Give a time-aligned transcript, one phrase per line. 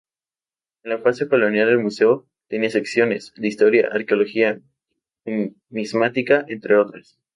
[0.81, 4.59] En la fase colonial el museo tenía secciones, de historia, arqueología,
[5.69, 7.19] numismática, entre otras.